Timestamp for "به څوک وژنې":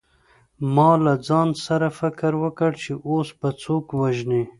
3.39-4.43